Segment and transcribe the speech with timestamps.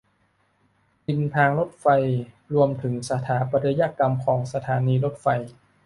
[1.07, 1.87] ริมทางรถไฟ
[2.53, 5.27] รวมถึงสถาปัตยกรรมของสถานีรถไฟ